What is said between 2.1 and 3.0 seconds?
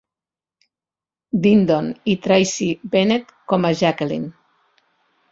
i Tracie